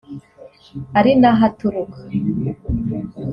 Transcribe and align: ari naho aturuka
ari 0.99 1.11
naho 1.19 1.41
aturuka 1.49 1.99